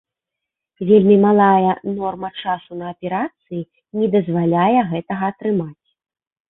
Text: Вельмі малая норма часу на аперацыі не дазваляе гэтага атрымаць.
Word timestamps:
Вельмі 0.91 1.17
малая 1.25 1.71
норма 1.99 2.29
часу 2.41 2.71
на 2.81 2.87
аперацыі 2.93 3.61
не 3.99 4.07
дазваляе 4.19 4.79
гэтага 4.97 5.23
атрымаць. 5.37 5.87